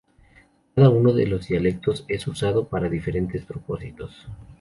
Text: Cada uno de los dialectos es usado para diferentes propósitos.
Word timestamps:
Cada 0.75 0.89
uno 0.89 1.13
de 1.13 1.27
los 1.27 1.47
dialectos 1.47 2.05
es 2.07 2.25
usado 2.25 2.67
para 2.69 2.89
diferentes 2.89 3.45
propósitos. 3.45 4.27